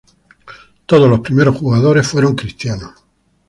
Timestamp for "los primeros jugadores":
1.07-2.07